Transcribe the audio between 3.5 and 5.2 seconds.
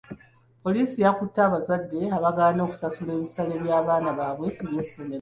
by'abaana baabwe eby'essomero.